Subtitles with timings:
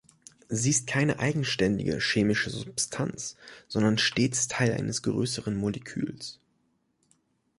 [0.49, 3.35] Sie ist keine eigenständige chemische Substanz,
[3.67, 6.39] sondern stets Teil eines größeren Moleküls.